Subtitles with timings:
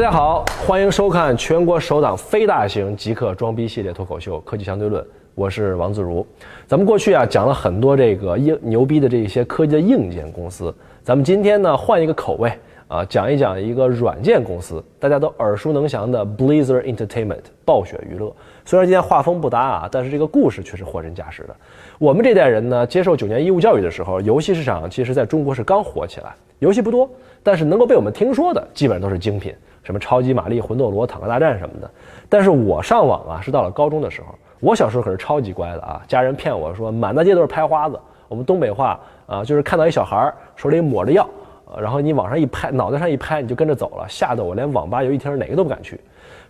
[0.00, 6.26] 大家好，欢迎收看全国首档非大型极客装逼系列脱口秀《科技相对论》，我是王自如。
[6.66, 12.50] 咱们过去啊讲了很多这个硬牛逼的这些科技的硬件公司，咱们今天呢换一个口味
[12.88, 18.34] 啊，讲一讲一个软件公司，大家都耳熟能详的 Blizzard Entertainment 暴雪娱乐。
[18.70, 21.56] 虽然今天画风不搭啊，但是这个故事却是货真价实的。
[21.98, 27.10] 我们这代人呢，接受九年义务教育的时候，游戏市场其实在中国是刚火起来，游戏不多。
[27.42, 29.52] 但是能够被我们听说的，基本上都是精品，
[29.82, 31.90] 什么超级玛丽、魂斗罗、坦克大战什么的。
[32.28, 34.28] 但是我上网啊，是到了高中的时候。
[34.60, 37.98] 我小时候可是超级乖的啊，家人骗我说满大街都是拍花子。
[38.28, 41.28] 我们东北话啊，就是看到一小孩手里抹着药，
[41.76, 45.98] 然后你往上一拍，脑袋上一拍，你就跟着走了，吓得我连网吧、游戏厅哪个都不敢去。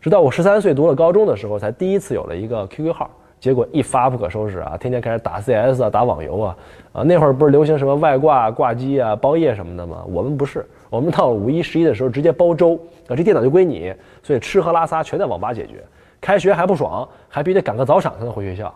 [0.01, 3.11] 直到我十三岁读了高中的时候，才第一次有了一个 QQ 号。
[3.39, 4.77] 结果一发不可收拾啊！
[4.77, 6.57] 天天开始打 CS 啊，打网游啊，
[6.92, 10.05] 啊，那会儿不是流行什么外挂、挂机啊、包夜什么的吗？
[10.09, 15.83] 我们不是，我们到五一、十一的时候直接包周啊，这电脑就归你，所以吃喝拉撒全在网吧解决。
[16.20, 18.67] 开学还不爽，还必须得赶个早场才能回学校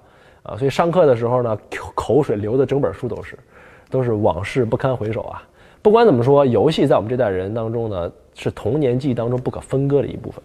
[0.45, 0.57] 啊！
[0.57, 1.59] 所以上课的时候呢，
[1.95, 3.39] 口水流的整本书都是，
[3.91, 5.43] 都是往事不堪回首啊！
[5.83, 10.43] 不管怎么说，游戏在我们这代人当中呢，是童年记忆当中不可分割的一部分。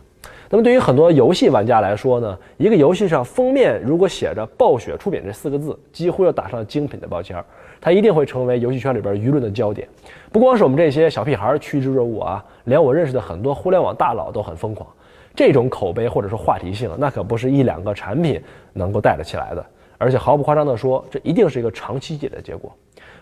[0.51, 7.45] 那么对于很多游戏玩家来说呢，一个游戏上封面如果写着“暴雪出品”这四个字，几乎要打上精品的标签儿，
[7.79, 9.87] 它一定会成为游戏圈里边舆论的焦点。
[10.31, 14.89] 不光是我们这些小屁孩趋之若鹜啊，连我认识的很多互联网大佬都很疯狂。
[15.35, 18.41] 这种口碑或者说话题性，那可不是一两个产品
[18.73, 19.63] 能够带得起来的。
[19.99, 22.75] 而且毫不夸张地说，这一定是一个长期积累的结果。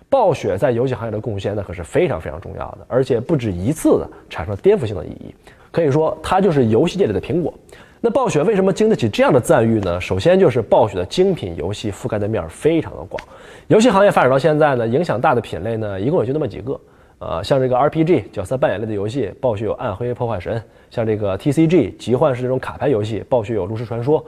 [0.10, 5.36] 暴雪在游戏行业的贡献，那可是非常非常重要的，而且不止一次的产生了颠覆性的意义。
[5.72, 7.54] 可以说，它就是游戏界里的苹果。
[8.00, 10.00] 那暴雪为什么经得起这样的赞誉呢？
[10.00, 13.22] 首先就是暴雪的精品游戏覆盖的面非常的广。
[13.68, 16.80] 游戏行业发展到现在呢，影响大的品类呢，一共也就那么几个。
[17.20, 20.56] 呃，像这个 RPG 角色扮演类的游戏，暴雪有《暗黑破坏神》；
[20.92, 24.24] 像这个 TCG 集幻式这种卡牌游戏，暴雪有《炉石传说》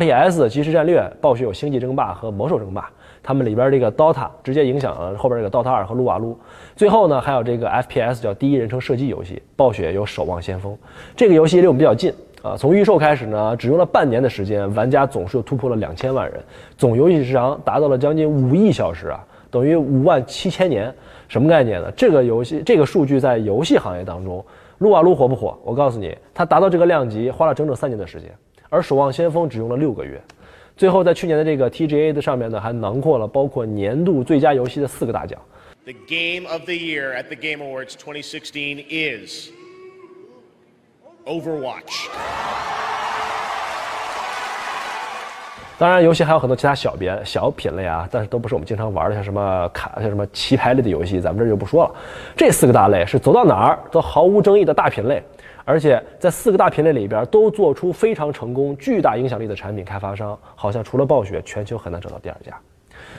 [0.00, 2.80] ；RTS 即时战略，暴雪有《星际争霸》和《魔兽争霸》。
[3.22, 6.36] 他们里边这个 DOTA 直接影响了后边这个 DOTA 二和撸啊撸。
[6.74, 10.72] 最后呢，还有这个 FPS 叫第一人称射击游戏，暴雪有《守望先锋》
[11.16, 12.12] 这个游戏离我们比较近
[12.42, 12.56] 啊。
[12.56, 16.42] 从预售开始呢，只用了半年的时间，玩家总数突破了两千万人，
[16.76, 20.92] 总游戏时长达到了将近五亿小时啊，等于五万七千年。
[21.28, 21.90] 什么概念呢？
[21.96, 24.44] 这个游戏这个数据在游戏行业当中，
[24.78, 25.58] 撸啊撸火不火？
[25.64, 28.30] 我告诉你，它达到这个量级花了整整三年的时间，
[28.68, 30.20] 而《守望先锋》只用了六个月。
[30.82, 35.40] 最后，在去年的这个 TGA 的上面呢，还囊括了包括年度最佳游戏的四个大奖。
[35.84, 39.50] The game of the year at the Game Awards 2016 is
[41.24, 42.08] Overwatch。
[45.78, 51.94] 当然，游戏还有很多其他小别小品类啊，但是都不是我们经常玩的，像什么卡，像什么棋牌类的游戏，咱们这就不说了。
[52.36, 55.22] 这四个大类是走到哪儿都毫无争议的大品类。
[55.64, 62.56] 而且在四个大品类里边都做出非常成功、巨大影响力的产品开发商，好像除了暴雪，全球很难找到第二家。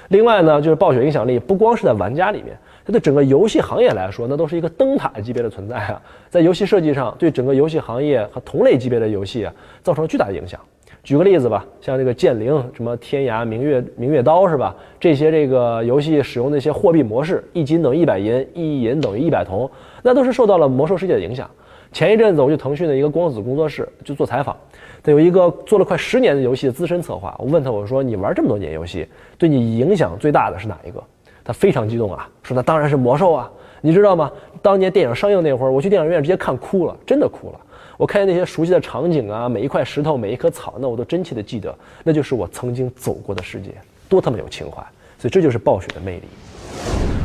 [0.09, 6.01] 另外呢，就是暴雪影响力不光是在玩家里面，它对整个游戏行业来说，那都是一个灯塔级别的存在啊。
[6.29, 10.59] 在游戏设计上，对整个游戏行业和同类级别的游戏啊，造成了巨大的影响。
[11.03, 14.73] 举个例子吧，像这个剑灵、什么天涯、明月、明月刀是吧？
[14.99, 19.69] 这些这个游戏使用那些货币模式，一金等于一百银，一银等于一百铜，
[20.01, 21.49] 那都是受到了魔兽世界的影响。
[21.93, 24.57] 前一阵子我去腾讯的一个光子工作室就做采访，
[25.03, 31.01] 他有一个做了快十年的游戏的资深策划，我问他我说你玩这么多年游戏，对你影响最大的是哪一个？
[31.43, 34.31] 他非常激动啊，说那当然是魔兽啊，你知道吗？
[34.61, 37.59] 当年电影上映那会儿，我去电影院直接看哭了，真的哭了。
[37.95, 41.73] 我看见那些熟悉的场景啊，每一块石头，每一棵草，那我都真切的记得，
[42.03, 43.69] 那就是我曾经走过的世界，
[44.09, 44.81] 多他妈有情怀。
[45.19, 46.23] 所以这就是暴雪的魅力。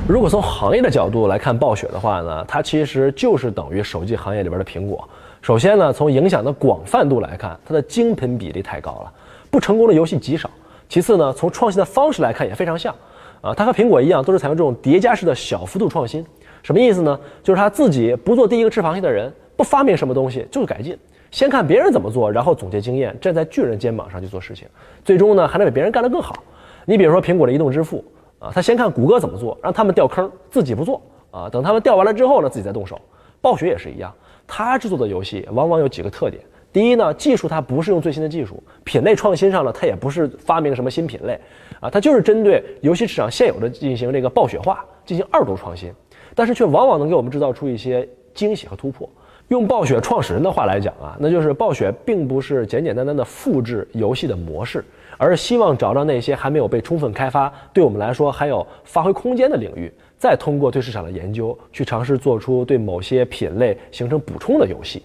[0.08, 5.06] 如果从行业的角度来看暴雪的话呢，它其实就是等于手机行业里边的苹果。
[5.42, 9.12] 首先呢，从影响的广泛度来看，它的精品比例太高了，
[9.50, 10.48] 不成功的游戏极少。
[10.88, 12.94] 其次呢，从创新的方式来看也非常像，
[13.42, 16.24] 啊，它和苹果一样，都是采用这种叠加式的小幅度创新。
[16.62, 17.20] 什么意思呢？
[17.42, 20.96] 就是他自己不做第一个吃螃蟹的人，不发明什么东西，就是改进，
[21.30, 24.66] 先看别人怎么做，然后总结经验，站在巨人肩膀上去做事情，
[25.04, 26.42] 最终呢还能比别人干得更好。
[26.86, 28.02] 你比如说苹果的移动支付。
[28.38, 31.48] 啊，他先看谷歌怎么做，让他们掉坑，自己不做啊。
[31.48, 33.00] 等他们掉完了之后呢，自己再动手。
[33.40, 34.12] 暴雪也是一样，
[34.46, 36.42] 他制作的游戏往往有几个特点：
[36.72, 41.38] 第一呢，技术它不是用最新的技术，品类创新上呢，它也不是发明什么新品类
[41.80, 45.92] 啊，它就是针对游戏市场现有的进行这个暴雪化，进行二度创新，
[46.34, 49.08] 但是却往往能给我们制造出一些惊喜和突破。
[49.48, 54.84] 用暴雪创始人的话来讲啊，那就是暴雪并不是简简单单的复制游戏的模式。
[55.20, 65.02] 而是希望找到那些还没有被充分开发，对我们来说还有发挥空间的领域，再通过对市场的研究去尝试做出对某些品类形成补充的游戏。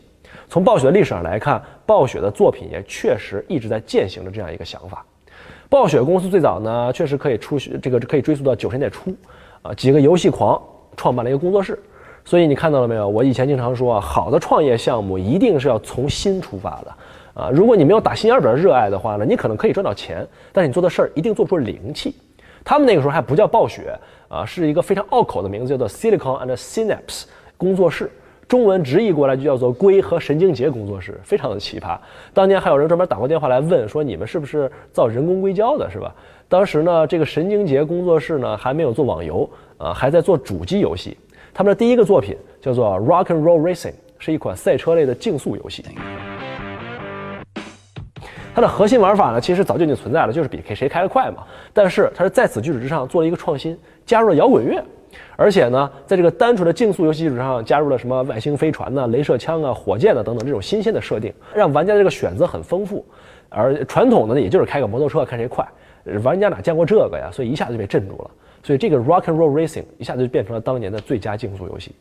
[0.47, 5.03] 从暴雪的历史上来看，暴雪的作品也确实一直在践行着这样一个想法。
[5.67, 9.11] 暴雪公司最早呢，确实可以出这个可以追溯到九十年代初，
[9.63, 10.61] 啊，几个游戏狂
[10.95, 11.81] 创办了一个工作室。
[12.25, 13.07] 所以你看到了没有？
[13.07, 22.15] 我以前经常说啊，好的创业项目一定是要从心出发的，啊，如果你没有打心眼儿的热爱的话呢，你可能可以赚到钱，但是你做的事儿一定做不出灵气。
[22.63, 23.93] 他们那个时候还不叫暴雪
[24.29, 27.25] 啊，是一个非常拗口的名字，叫做 Silicon and Synapse
[27.57, 28.09] 工作室，
[28.47, 31.97] 中文直译过来就叫做硅和神经节工作室，非常的奇葩。
[32.33, 36.15] 当年还有人专门打过电话来问说，你们是不是造人工硅胶的，是吧？
[36.47, 41.17] 当时呢，这个神经节工作室呢还没有做网游啊，还在做主机游戏。
[41.53, 45.85] 他们的第一个作品叫做 Rock and Roll Racing，是一款赛车类的竞速游戏。
[48.55, 51.43] 它的核心玩法呢，其实早就已经存在了，就是比谁开得快嘛。
[51.71, 54.83] 但是它是在此基础之上做了一个创新，加入了摇滚乐，
[55.35, 63.05] 而且呢，在这个单纯的竞速游戏基础上加入了什么外星飞船呢、镭射枪啊、火箭啊等等这种新鲜的设定，让玩家的这个选择很丰富。
[63.49, 65.67] 而传统的呢，也就是开个摩托车看谁快，
[66.23, 67.29] 玩家哪见过这个呀？
[67.31, 68.31] 所以一下子就被镇住了。
[68.63, 71.91] 所以这个 Rock and Roll Racing 一下子就变成了当年的最佳竞速游戏。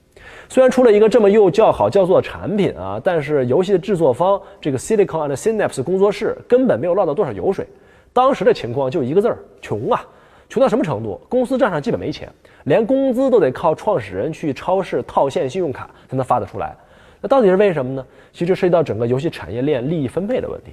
[0.48, 7.66] 虽然出了一个这么又叫好叫座的产品啊，但是游戏的制作方这个 Silicon and Synapse 工作室根本没有捞到多少油水。
[8.12, 10.00] 当时的情况就一个字儿：穷啊！
[10.48, 11.20] 穷到什么程度？
[11.28, 12.28] 公司账上基本没钱，
[12.64, 16.76] 连工资都得靠创始人去超市套现信用卡才能发得出来。
[17.20, 18.06] 那到底是为什么呢？
[18.32, 20.72] 其实涉及到整个游戏产业链利益分配的问题。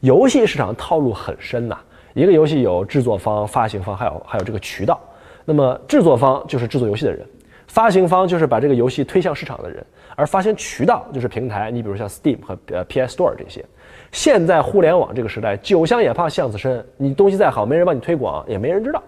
[0.00, 1.76] 游戏市场套路很深呐，
[2.14, 5.00] 一个游戏有制作方、发行方，还有还有这个渠道。
[5.46, 7.26] 那么制作方就是制作游戏的人，
[7.68, 9.82] 发行方就是把这个游戏推向市场的人，
[10.14, 11.70] 而发行渠道就是平台。
[11.70, 13.64] 你比如像 Steam 和呃 PS Store 这些。
[14.12, 19.02] 现在互联网这个时代，酒香也怕巷子深，你东西再好，没人帮你推广，也没人知道，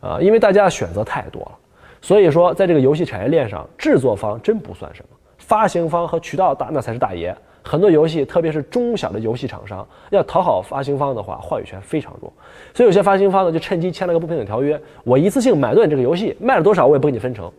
[0.00, 1.52] 啊，因为大家选择太多了。
[2.00, 7.36] 所以说，在这个游戏产业链上，制作方真不算什么，发行方和渠道大那才是大爷。
[7.66, 12.30] 很多游戏，特别是中小的游戏厂商，要讨好发行方的话，话语权非常弱。
[12.74, 17.50] 所以有些发行方呢，就趁机签了个不平等条约：我一次性买断这个游戏，卖了多少我也不给你分成，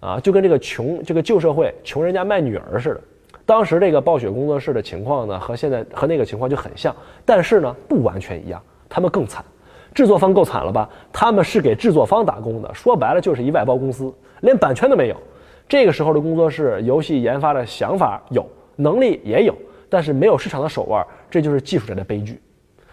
[0.00, 3.00] 啊，就跟这个穷这个旧社会穷人家卖女儿似的。
[3.44, 6.94] 当时这个暴雪工作室的情况呢，和现在和那个情况就很像，
[7.26, 8.62] 但是呢，不完全一样。
[8.88, 9.44] 他们更惨，
[9.92, 10.88] 制作方够惨了吧？
[11.12, 14.10] 他们是给制作方打工的，说白了就是一外包公司，
[14.40, 15.16] 连版权都没有。
[15.68, 18.48] 这个时候的工作室，游戏研发的想法有。
[18.80, 19.54] 能力也有，
[19.88, 22.40] 但是没有市场的手腕，这就是技术者的悲剧。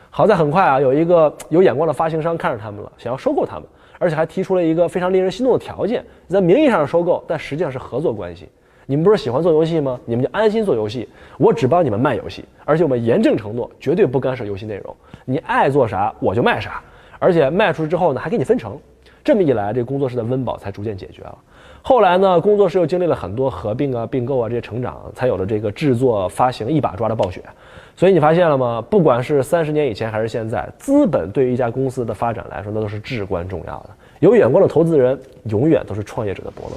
[0.09, 3.63] 好在很快啊，有一个有眼光的发行商看上他们了，想要收购他们，
[3.99, 8.49] 而且还提出了一个非常令人心动的条件，在名义上是收购，但实际上是合作关系。
[8.85, 9.99] 你们不是喜欢做游戏吗？
[10.05, 11.07] 你们就安心做游戏，
[11.37, 14.95] 我只帮你们卖游戏，而且我们严正承诺，绝对不干涉游戏内容。
[15.25, 16.81] 你爱做啥我就卖啥，
[17.19, 18.79] 而且卖出去之后呢，还给你分成。
[19.23, 21.37] 这么一来，这工作室的温饱才逐渐解决了。
[21.81, 27.41] 后来呢，工作室又经历了很多合并啊、并购啊这些成长，才有了这个制作发行一把抓的暴雪。
[27.95, 28.83] 所以你发现了吗？
[28.89, 33.89] 不管是三十年以前还是现在，资本对于一家公司的发展来说，那都是至关重要的。
[34.19, 36.75] 有眼光的投资人，永远都是创业者的伯乐。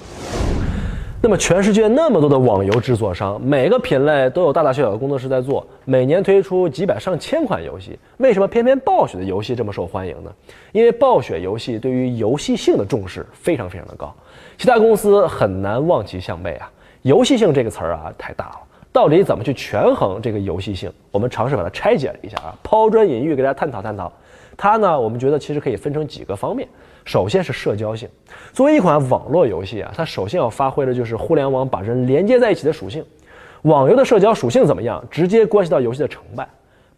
[1.22, 7.98] 那么，全世界那么多的网游制作商，每个品类都有大大小小的工作室在做，每年推出几百上千款游戏。
[8.16, 10.32] 为什么偏偏暴雪的游戏这么受欢迎呢？
[10.72, 14.14] 因为暴雪游戏对于游戏性的重视非常非常的高，
[14.60, 16.70] 其他公司很难望其项背啊。
[17.00, 18.60] 游戏性这个词儿啊太大了，
[18.92, 20.92] 到底怎么去权衡这个游戏性？
[21.10, 24.12] 我们尝试把它拆解了一下啊，抛砖引玉，给大家探讨探讨。
[24.58, 26.68] 它呢，我们觉得其实可以分成几个方面。
[27.06, 28.06] 首先是社交性，
[28.52, 33.02] 作为一款网络游戏啊，它首先要发挥的就是互联网把人连接在一起的属性。
[33.62, 36.46] 网游的社交属性怎么样，直接关系到游戏的成败。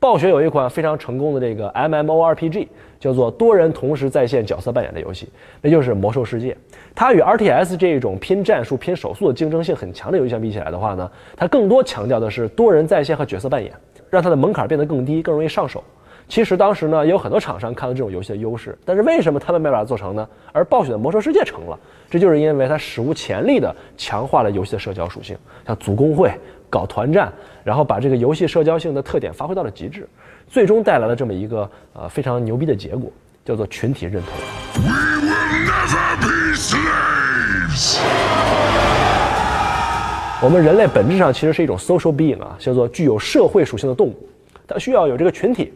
[0.00, 2.66] 暴雪有一款非常成功的这个 MMORPG，
[3.02, 5.28] 叫做多人同时在线角色扮演的游戏，
[5.60, 6.52] 那就是《魔兽世界》。
[6.94, 13.72] 它与 RTS 这种拼战术、拼手速的竞争性很强的游戏相比起来的话呢，它更多强调的是多人在线和角色扮演，
[14.08, 15.82] 让它的门槛变得更低，更容易上手。
[16.28, 20.28] 其实当时呢，也有很多厂商看到这种游戏的优势，但是为什么他们没把它做成呢？
[20.52, 21.76] 而暴雪的《魔兽世界》成了，
[22.12, 25.34] 这就是因为它史无前例的强化了游戏的社交属性，
[25.66, 26.30] 像组工会、
[26.68, 27.32] 搞团战，
[27.64, 30.06] 然后把这个游戏社交性的特点发挥到了极致，
[30.46, 33.10] 最终带来了这么一个呃非常牛逼的结果，
[33.46, 34.34] 叫做群体认同。
[40.42, 44.28] 我们人类本质上其实是一种 social being 啊，叫做具有社会属性的动物，
[44.68, 45.72] 它需要有这个群体。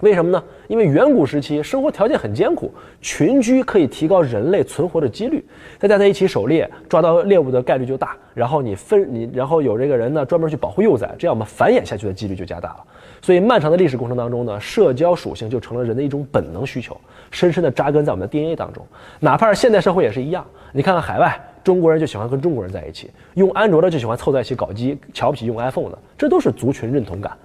[0.00, 0.42] 为什么呢？
[0.68, 5.44] 因为远古时期生活条件很艰苦，群居可以提高人类存活的几率。
[5.78, 8.16] 大家在一起狩猎，抓到猎物的概率就大。
[8.32, 12.84] 然后你分你，然后有这个人呢专门去保护幼崽，这样我们繁衍下去的几率就加大了。
[13.20, 16.96] 所以漫长的历史过程当中呢，社交属性就成了人的一种本能需求，
[17.30, 18.86] 深深的扎根在我们的 DNA 当中。
[19.18, 20.44] 哪怕是现代社会也是一样。
[20.72, 21.40] 你看看海外。
[21.64, 27.36] 中国人就喜欢跟中国人在一起，用安卓的就喜欢凑在一起搞基，瞧不起用 iPhone 的，这都是族群认同感。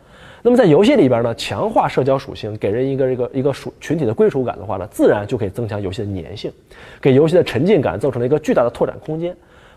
[0.46, 6.52] 那么在游戏里边呢，强化社交属性，给人一个一个一个属群体的归属感的话呢，自然就可以增强游戏的粘性，
[7.00, 9.34] 给游戏的沉浸感造成了一个巨大的拓展空间。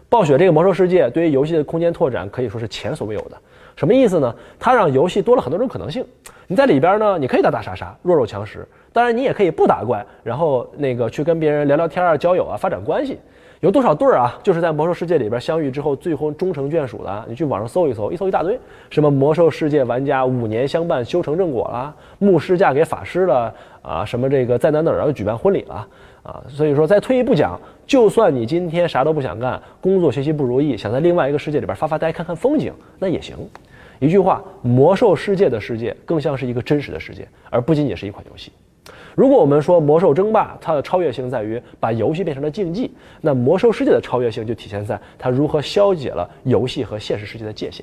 [0.08, 3.38] 暴雪这个魔兽世界对于游戏的空间拓展可以说是前所未有的。
[3.76, 4.34] 什么意思呢？
[4.58, 6.04] 它让游戏多了很多种可能性。
[6.48, 8.58] 你在里边呢，你可以打打杀杀，弱肉强食；
[8.92, 13.18] 当然，你也可以不打怪，然后那个去跟别人聊聊天啊、交友啊、发展关系。
[13.60, 14.38] 有多少对儿啊？
[14.42, 17.24] 就是在魔兽世界里边相遇之后，最后终成眷属的。
[17.26, 18.58] 你去网上搜一搜，一搜一大堆，
[18.90, 25.86] 什么魔兽世界玩家五年相伴修成正果啦，牧师嫁给法师了啊，什么这个在哪哪儿要举办婚礼了
[26.22, 26.44] 啊。
[26.48, 33.36] 所以说，再退一步讲，就算你今天啥都不想干，工作学习不如意，想在另外一个世界里边发发呆、看看风景，那也行。
[33.98, 38.52] 一句话，魔兽世界的世界更像是一个真实的世界，而不仅仅是一款游戏。
[39.16, 42.92] 如果我们说《魔兽争霸》它的超越性在于把游戏变成了竞技，
[43.22, 47.82] 那《魔兽世界》的超越性就体现在它如何消解了游戏和现实世界的界限。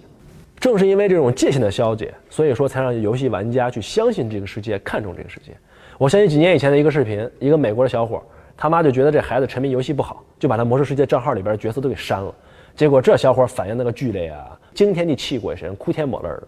[0.59, 5.51] 正是因为这种界限的消解，所以说才让游戏玩家去相信这个世界，看重这个世界。
[5.97, 8.21] 我相信几年以前的一个视频，一个美国的小伙，
[8.55, 12.31] 他妈就觉得这孩子沉迷游戏不好，就把他《魔兽世界》账号里边的角色都给删了。
[12.75, 16.43] 结果这小伙反应那个剧烈啊，惊天地泣鬼神，哭天抹泪的。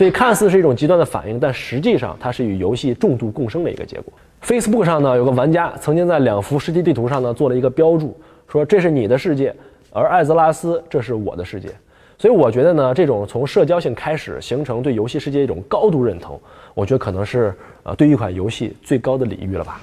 [0.00, 4.10] 所以看似是一种极端的反应，但实际上它是与游戏重度共生的一个结果。
[4.42, 9.54] Facebook 上呢有个玩家曾经在两幅世界地图上呢做了一个标注，说这是你的世界，
[9.92, 11.68] 而艾泽拉斯这是我的世界。
[12.16, 16.40] 所以我觉得呢，这种从社交性开始形成对游戏世界一种高度认同，
[16.72, 19.82] 我觉得可能是呃对一款游戏最高的礼遇了吧。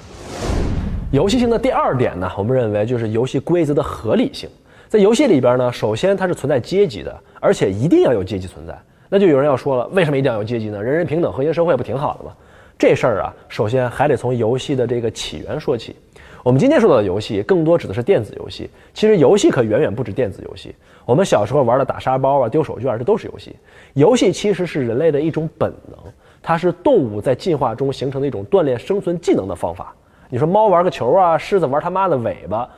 [1.12, 4.50] 游戏性的第二点呢，我们认为就是游戏规则的合理性。
[4.88, 8.75] 在游戏里边呢，首先它是存在阶级的，而且一定要有阶级存在。
[9.09, 10.81] 那就有人要说了，为什么一定要有阶级呢？
[10.83, 12.31] 人人平等，和谐社会不挺好的吗？
[12.77, 15.95] 这事儿啊，首先还得从游戏的这个起源说起。
[16.43, 18.69] 我们今天说到的游戏，更多指的是电子游戏。
[18.93, 20.73] 其实游戏可远远不止电子游戏。
[21.05, 23.55] 我们小时候玩的打沙包啊、丢手绢，这都是游戏。
[23.93, 25.97] 游戏其实是人类的一种本能，
[26.41, 29.93] 它是动物在进化中形成的一种锻炼生存技能的方法。
[30.29, 32.69] 你说猫玩个球啊，狮子玩他妈的尾巴，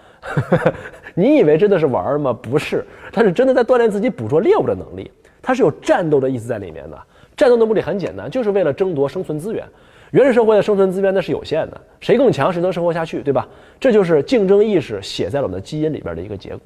[1.14, 2.32] 你以为真的是玩吗？
[2.32, 5.12] 不是，它是真的在锻炼自己捕捉猎物的能力。
[5.42, 6.98] 它是有战斗的意思在里面的，
[7.36, 9.66] 战斗的目的很简单，就是为了争夺生存资源。
[10.12, 13.48] 原始社会的生存资源那是有限的，谁更强谁能生活下去，对吧？
[13.80, 16.62] 这就是竞争意识写在了我们的基因里边的一个结果。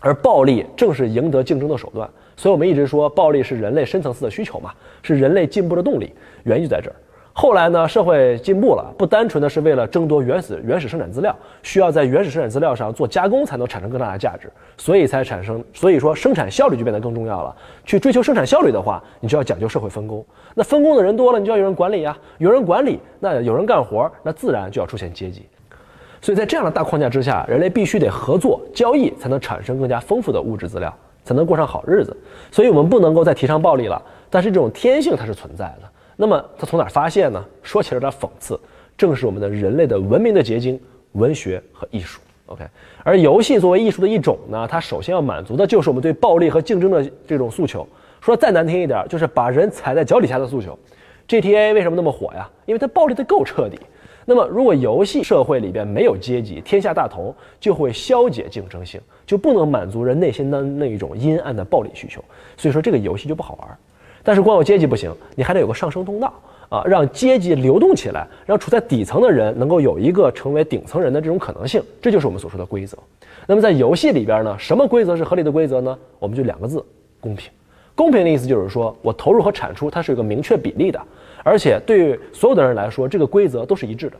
[0.00, 6.12] 而暴力正是赢得竞争的手段，所以我们一直说暴力是人类深层次的需求嘛，是人类进步的动力，
[6.44, 6.96] 源于在这儿。
[7.40, 17.54] 后来呢，社会进步了，不单纯的是为了争夺原始原始生产资料，需要在原始生产资料上做加工才能产生更大的价值，所以才产生，所以说生产效率就变得更重要了。
[17.84, 20.26] 去追求生产效率的话，你就要讲究社会分工。
[20.52, 25.46] 那分工的人多了，你就要有人管理呀，有人管理，那有人干活，那自然就要出现阶级。
[26.20, 30.92] 所以在这样的大框架之下，人类必须得合作交易，才能产生更加丰富的物质资料，
[31.22, 32.16] 才能过上好日子。
[32.50, 35.87] 所以我们不能够再提倡暴力了，但是这种天性它是存在的。
[36.20, 37.44] 那么它从哪发现呢？
[37.62, 38.58] 说起来有点讽刺，
[38.96, 40.78] 正是我们的人类的文明的结晶——
[41.14, 42.20] 文学和艺术。
[42.46, 42.64] OK，
[43.04, 47.86] 而游戏作为艺术的一种呢，它首先要满足的就是我们对暴力和竞争的这种诉求。
[48.20, 50.76] 说再难听一点，就是把人踩在脚底下的诉求。
[51.28, 52.50] GTA 为什么那么火呀？
[52.66, 53.78] 因为它暴力的够彻底。
[54.24, 62.22] 那么如果游戏社会里边没有阶级，天下大同，就会消解竞争性，就不能满足人内心的那一种阴暗的暴力需求。
[62.56, 63.78] 所以说这个游戏就不好玩。
[64.28, 66.30] 但是光有阶级不行，你还得有个上升通道
[66.68, 72.98] 啊，让阶级流动起来，让处在底层的人能够有一个成为顶层人的这种可能性，这就是我们所说的规则。
[73.46, 75.98] 那么在游戏里边呢，什么规则是合理的规则呢？
[76.18, 76.84] 我们就两个字：
[77.20, 77.50] 公平。
[77.94, 81.00] 公平的意思就是说我投入和产出它是有个明确比例的，
[81.42, 84.16] 而且对于所有的人来说，这个规则都是一致的。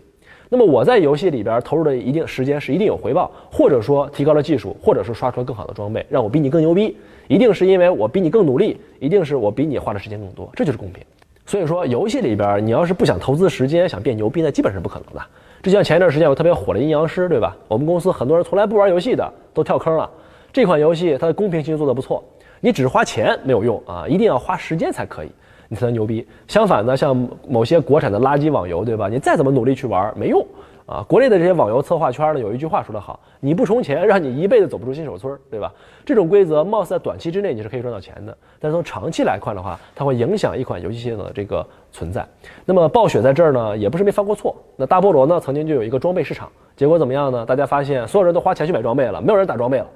[0.51, 6.97] 那么我在游戏里边投入的一定时间是一定有回报，或者说提高了技术，或者说刷出了更好的装备，让我比你更牛逼。
[7.27, 11.05] 一定是因为我比你更努力，一定是我比你花的时间更多，这就是公平。
[11.45, 15.23] 所以说，游戏里边你要是不想投资时间，想变牛逼，那基本是不可能的。
[15.63, 17.55] 就像前一段时间有特别火的阴阳师，对吧？
[17.69, 20.09] 我们公司很多人从来不玩游戏的都跳坑了。
[20.53, 22.25] 这款游戏它的公平性做得不错，
[22.61, 25.29] 你只是花钱没有用啊，一定要花时间才可以，
[25.69, 26.27] 你才能牛逼。
[26.47, 29.09] 相反呢，像某些国产的垃圾网游，对吧？
[29.09, 30.45] 你再怎么努力去玩，没用。
[30.87, 35.71] 啊，国内的这些网游策划圈呢，有一句话说得好：你不充钱，让你一辈子走不出新手村，对吧？
[36.03, 42.27] 这种规则貌似在短期之内你是可以赚到钱的，但从长期来看的话，它会影响一款游戏性的这个存在。
[42.65, 44.57] 那么暴雪在这儿呢，也不是没犯过错。
[44.77, 47.45] 那大菠萝呢，曾经就有一个装备市场，结果怎么样呢？
[47.45, 49.87] 大家发现所有人都花钱去买装备了，没有人打装备了。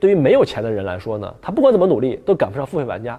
[0.00, 3.16] 对于没有钱的人来说呢，他不管怎么努力都赶不上付费玩家，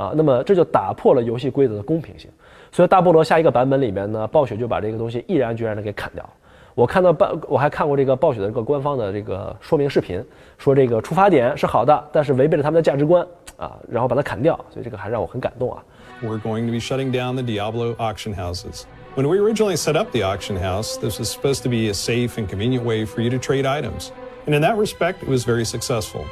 [0.00, 2.30] 啊，那么这就打破了游戏规则的公平性。
[2.72, 6.30] 所以大菠萝下一个版本里面呢，暴雪就把这个东西毅然决然的给砍掉了。
[6.74, 10.24] 我看到暴，我还看过这个暴雪的这个官方的这个说明视频，
[10.56, 13.26] 说这个出发点是好的，但是违背了他们的价值观
[13.58, 15.82] 啊，然后把它砍掉，所以这个还让我很感动啊。
[16.22, 18.84] We're going to be shutting down the Diablo auction houses.
[19.16, 22.38] When we originally set up the auction house, this was supposed to be a safe
[22.38, 24.12] and convenient way for you to trade items.
[24.46, 26.24] And in that respect, it was very successful.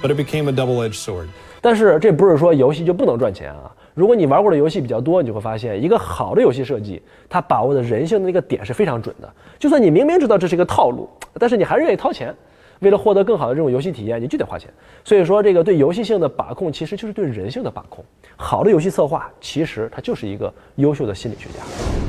[0.00, 1.28] But it became a double edged sword.
[1.62, 3.74] 但是这不是说游戏就不能赚钱啊。
[3.94, 9.32] 如果你玩过的游戏比较多，你就会发现，一个好的游戏设计，它把握的人性的那个点是非常准的。
[9.58, 12.34] 就算你明明知道这是一个套路，但是你还是愿意掏钱。
[12.80, 14.68] 为了获得更好的这种游戏体验，你就得花钱。
[15.04, 18.04] 所以说，这个对游戏性的把控，其实就是对人性的把控。
[18.34, 21.60] 好的游戏策划，其实它就是一个优秀的心理学家。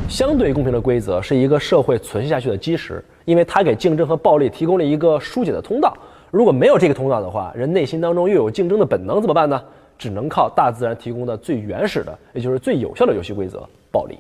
[0.10, 5.96] 相对公平的规则是一个社会存续下去的基石，因为它给竞争和暴力提供了一个疏解的通道。
[6.34, 9.64] 如果没有这个通道的话，人内心当中又有竞争的本能，怎么办呢？
[10.00, 13.64] 只能靠大自然提供的最原始的，也就是最有效的游戏规则——
[13.94, 14.18] 暴力。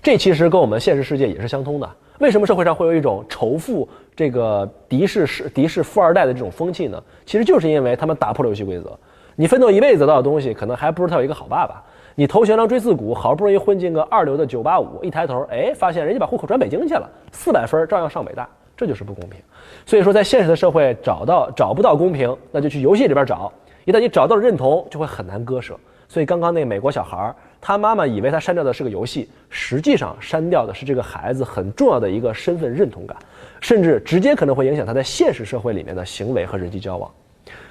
[0.00, 1.90] 这其实跟我们现实世界也是相通的。
[2.20, 7.02] 为什么社会上会有一种仇富、这个敌视是敌视富二代的这种风气呢？
[7.26, 8.96] 其实就是因为他们打破了游戏规则。
[9.34, 11.82] 你奋斗一辈子得到的东西，可能还不如他有一个好爸爸。
[12.14, 18.48] 你头悬梁锥刺股，好不容易混进个二流的九八五，一抬头，哎，发现人家把户口转北京去了，四百分照样上北大，
[18.80, 19.38] 这就是不公平。
[19.84, 23.52] 所以说，在现实的社会找到找不到公平，那就去游戏里边找。
[23.84, 25.78] 一旦你找到了认同，就会很难割舍。
[26.08, 27.34] 所以刚刚那美国小孩。
[27.62, 33.14] 他妈妈以为他删掉的是个游戏，实际上删掉的是这个孩子很重要的一个身份认同感，
[33.60, 37.10] 甚至直接可能会影响他在现实社会里面的行为和人际交往。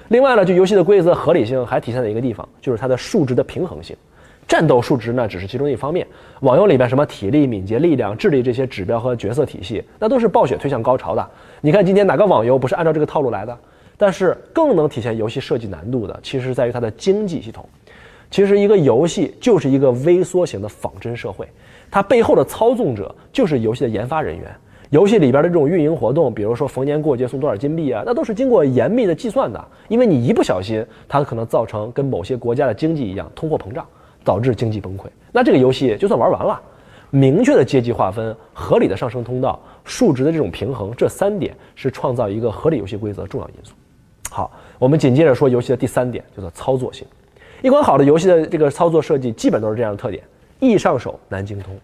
[0.06, 3.96] 另外呢，就游戏的规则合理性还体现在一个地方，就是它的数值的平衡性。
[4.50, 6.04] 战斗数值呢只是其中一方面，
[6.40, 11.24] 网游里边什么体力、敏捷、力量、智力这些指标和角色体系，那都是暴雪推向高潮的。
[11.60, 13.56] 你看今天哪个网游不是按照这个套路来的？
[13.96, 17.64] 但是更能体现游戏设计难度的，其实是在于它的经济系统。
[18.28, 21.46] 其实一个游戏就是一个微缩型的仿真社会，
[21.88, 24.50] 它背后的操纵者就是游戏的研发人员。
[24.90, 29.64] 游戏里边的这种运营活动，比如说逢年过节送多少金币啊，那都是经过严密的计算的。
[29.86, 33.86] 因为你一不小心，它可能造成跟某些国家的经济一样通货膨胀，
[34.24, 35.06] 导致经济崩溃。
[35.32, 36.60] 那这个游戏就算玩完了。
[37.12, 43.74] 明确的阶级划分、合理的上升通道、数值的这种平衡，这三点是创造一个合理游戏规则的重要因素。
[44.30, 47.04] 好，我们紧接着说游戏的第三点，叫做操作性。
[47.62, 50.22] 一款好的游戏的这个操作设计，基本都是这样的特点：
[50.60, 51.76] 易上手难精通。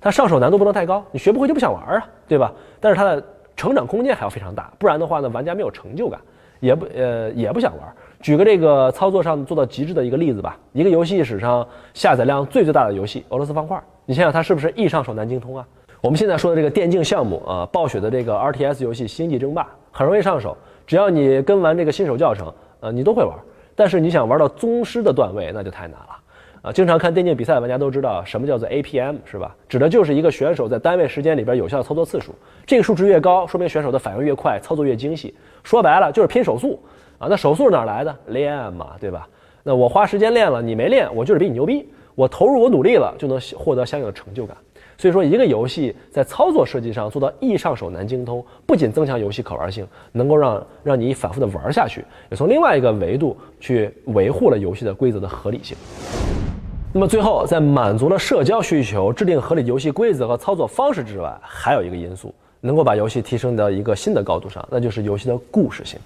[0.00, 2.52] 它上手难度不能太高，你学不会就不想玩啊，对吧？
[2.78, 3.24] 但是它的
[3.56, 6.20] 成长空间还要非常大，不然的话呢，玩家没有成就感，
[6.60, 7.92] 也不呃也不想玩。
[8.20, 13.76] 举个这个操作上做到极致的一个例子吧，一个游戏史上下载量最最大的游戏《俄罗斯方块》，
[14.06, 15.66] 你想想它是不是易上手难精通啊？
[16.00, 23.36] 我们现在说的这个电竞项目啊，暴雪的这个 RTS 游戏《星际争霸》很容易上手，只要你跟完这个新手教程，呃，你都会玩。
[23.74, 26.16] 但是你想玩到宗师的段位，那就太难了
[26.62, 26.72] 啊！
[26.72, 29.54] 经常看电竞比赛的玩家都知道什么叫做 APM，是吧？
[29.68, 32.34] 指的就是一个选手在单位时间里边有效操作次数。
[32.66, 35.32] 这个数值越高，说明选手的反应越快，操作越精细。
[35.62, 36.80] 说白了就是拼手速
[37.18, 37.26] 啊！
[37.28, 38.16] 那手速哪来的？
[38.28, 39.28] 练嘛，对吧？
[39.62, 41.86] 那我花时间练了，你没练，我就是比你牛逼。
[42.14, 44.56] 我投入我努力了，就能获得相应的成就感。
[44.96, 55.76] 所以说，一个游戏在操作设计上做到易上手难精通，不仅增强游戏可玩性，能够让让你反复的玩下去，也从另外一个维度去维护了游戏的规则的合理性。
[56.92, 65.98] 那么最后，在满足了社交需求、制定合理游戏规则和操作方式之外，还有一个因素能够把游戏提升到一个新的高度上，那就是游戏的故事性。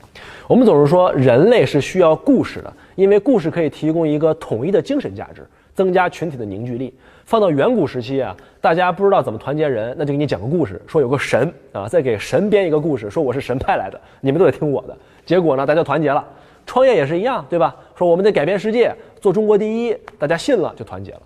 [0.47, 6.93] 我们总是说人类是需要故事的，因为故事可以提供一个统一的精神价值，增加群体的凝聚力。
[7.25, 14.97] 放到远古时期啊，大家不知道怎么团结人，那就给你讲个故事，说有个神啊，再给神编一个故事，说我是神派来的，你们都得听我的。
[15.25, 16.25] 结果呢，大家团结了。
[16.65, 17.75] 创业也是一样，对吧？
[17.97, 21.23] 说我们得改变世界，做中国第一，大家信了就团结了。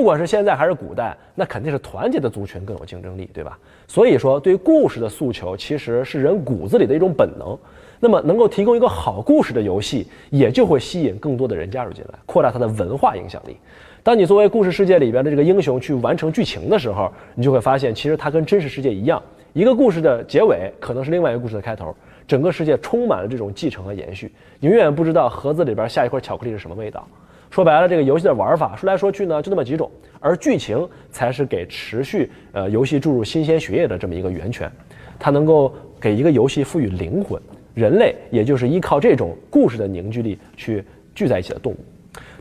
[0.00, 3.58] 不管是现在还是古代，那肯定是团结的族群更有竞争力，对吧？
[3.86, 7.54] 所以说，对故事的诉求其实是人骨子里的一种本能。
[8.00, 13.54] 那么，能够提供一个好故事的游戏，也就会吸引更多的人加入进来，扩大它的文化影响力。
[14.02, 21.94] 当你作为故事世界里边的这个英雄去完成剧情的时候，你就会发现，其实它跟真实世界一样，一个故事的结尾可能是另外一个故事的开头，
[22.26, 24.32] 整个世界充满了这种继承和延续。
[24.60, 27.06] 你永远不知道盒子里边下一块巧克力是什么味道。
[27.50, 34.70] 说白了，这个游戏的玩法说来说去呢，就那么几种，而剧情才是给持续呃游戏注入新鲜血液的这么一个源泉，
[35.18, 37.40] 它能够给一个游戏赋予灵魂。
[37.74, 40.84] 人类也就是依靠这种故事的凝聚力去
[41.14, 41.76] 聚在一起的动物。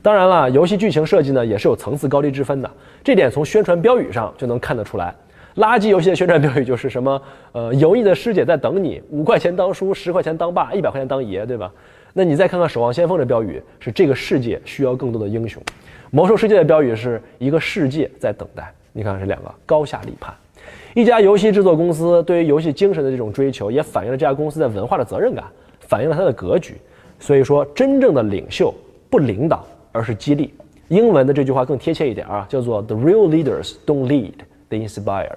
[0.02, 2.70] 当然了，游戏剧情设计呢也是有层次高低之分的，
[3.04, 5.14] 这点从宣传标语上就能看得出来。
[5.56, 11.72] 垃圾游戏的宣传标语就是什么，呃，油腻的师姐在等你，五块钱当叔，十块钱当爸，一百块钱当爷，对吧？
[12.14, 15.62] 那你再看看《守望先锋》的标语是“这个世界需要更多的英雄”，
[16.12, 18.74] 《魔兽世界》的标语是一个世界在等待。
[18.92, 20.34] 你看这两个高下立判。
[20.96, 25.46] 一家游戏制作公司对于游戏精神的这种追求，也反映了这家公司在文化的责任感，
[25.82, 26.76] 反映了它的格局。
[27.20, 28.74] 所以说，真正的领袖
[29.10, 30.54] 不领导，而是激励。
[30.88, 34.34] 英文的这句话更贴切一点啊，叫做 “The real leaders don't lead,
[34.70, 35.30] they inspire”。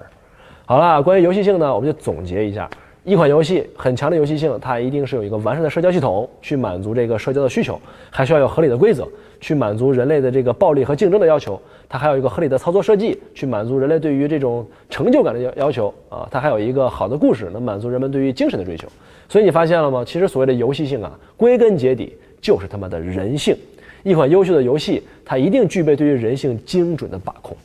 [0.65, 2.67] 好了，关于游戏性呢，我们就总结一下：
[3.03, 7.77] 一款游戏很强的游戏性，它一定是有一个完善的社交系统，去满足这个社交的需求，
[8.09, 9.05] 还需要有合理的规则，
[9.41, 11.61] 去满足人类的这个暴力和竞争的要求。
[11.89, 16.25] 它还有一个合理的操作设计，去满足人类对于这种成就感的要要求啊。
[16.31, 18.87] 它还有一个好的故事，能满足人们对于精神的追求。
[19.27, 20.05] 所以你发现了吗？
[20.05, 23.53] 其实所谓的游戏性啊，归根结底就是他妈的人性。
[24.03, 27.55] 一款优秀的游戏，它一定具备对于人性精准的把控。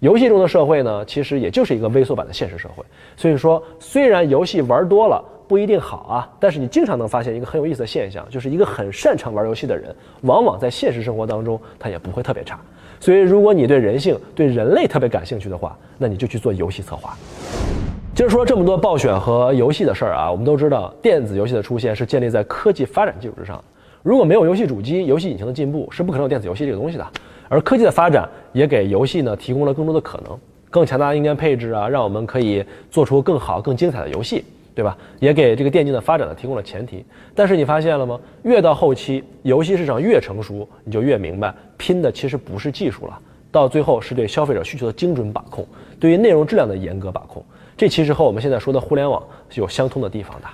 [0.00, 2.84] 游戏中的社会呢，其实也就是一个微缩版的现实社会。
[3.16, 12.60] 所以说，虽然游戏玩多了不一定好啊，但是你经常能发现一个很有意思的现象，就是一个很擅长玩游戏的人，往往在现实生活当中他也不会特别差。
[13.00, 17.16] 所以，如果你对人性、对人类特别感兴趣的话，那你就去做游戏策划。
[18.14, 23.62] 接着说这么多暴雪和游戏的事儿啊，我们都知道，电子游戏的出现是建立在科技发展基础之上。
[24.02, 27.06] 如果没有游戏主机、游戏引擎的进步，是不可能有电子游戏这个东西的。
[27.48, 30.38] 而科技的发展也给游戏呢提供了更多的可能，
[30.70, 34.96] 更强大的硬件配置啊，让我们可以做出更好、更精彩的游戏，对吧？
[35.18, 37.04] 也给这个电竞的发展呢提供了前提。
[37.34, 38.20] 但是你发现了吗？
[38.42, 43.18] 越到后期，游戏市场越成熟，你就越明白，拼的其实不是技术了，
[43.50, 45.66] 到最后是对消费者需求的精准把控，
[45.98, 47.42] 对于内容质量的严格把控。
[47.76, 50.48] 这其实和我们现在说的互联网是有相通的地方的。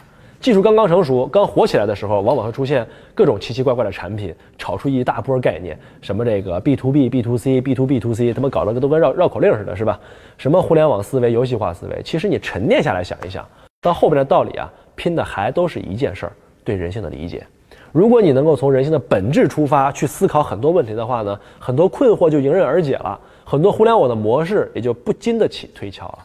[0.44, 9.98] 技术刚刚成熟、刚火起来的时候，往往会出现各种奇奇怪怪的产品，炒出一大波概念，什么这个 B to B、B to C、B to B to C，他们搞得都跟绕绕口令似的，是吧？
[10.36, 13.42] 什么互联网思维、游戏化思维，其实你沉淀下来想一想，
[13.80, 17.42] 到后边的道理啊，拼的还都是一件事儿：对人性的理解。
[17.90, 26.18] 如果你能够从人性的本质出发去思考很多问题的话呢，很多困惑就迎刃而解了，很多互联网的模式也就不经得起推敲了。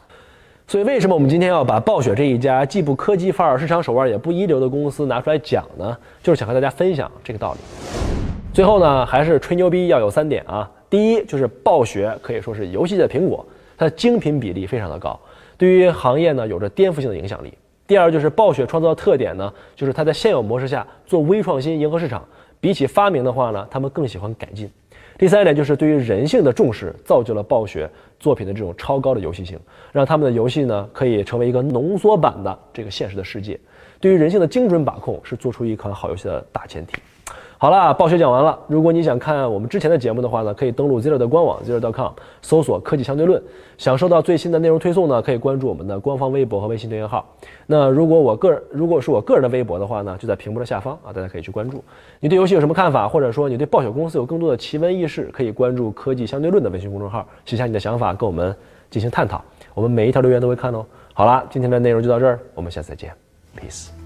[0.69, 5.97] 所以，为什么我们今天要把暴雪这一家既不科技范儿、市场手腕也不一流的公司拿出来讲呢？
[6.21, 7.59] 就是想和大家分享这个道理。
[8.53, 10.69] 最后呢，还是吹牛逼要有三点啊。
[10.87, 13.43] 第一，就是暴雪可以说是游戏界的苹果，
[13.79, 15.19] 它的精品比例非常的高，
[15.57, 17.51] 对于行业呢有着颠覆性的影响力。
[17.87, 22.23] 第二，就是暴雪创造的特点呢，就是它在现有模式下做微创新，迎合市场。
[22.61, 24.69] 比起发明的话呢，他们更喜欢改进。
[25.19, 27.89] 第三点就是对于人性的重视，造就了暴雪
[28.21, 29.59] 作品的这种超高的游戏性，
[29.91, 33.59] 让他们的游戏呢可以成为一个浓缩版的这个现实的世界。
[33.99, 36.93] 对于人性的精准把控，是做出一款好游戏的大前提。
[37.61, 38.57] 好了，暴雪讲完了。
[38.67, 43.43] 如果你想看我们之前的节目的话呢，可以登录 Zero 的官网 Zero.com，搜索“科技相对论”，
[43.77, 47.35] 享受到最新的内容推送呢，可以关注我们的官方微博和微信订阅号。
[47.65, 51.83] 那如果我个人，如果是我个人的微博的话呢，就在屏幕的下方啊，大家可以去关注。
[52.21, 58.55] 你对游戏有什么看法，或者说你对暴雪公司有更多的奇闻异事，可以关注“科技相对论”的微信公众号，写下你的想法，跟我们
[58.89, 59.43] 进行探讨。
[59.73, 60.85] 我们每一条留言都会看哦。
[61.13, 63.11] 好了，今天的内容就到这儿，我们下次再见
[63.59, 63.98] ，peace。